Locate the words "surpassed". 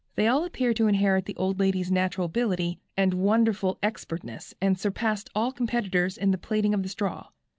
4.79-5.29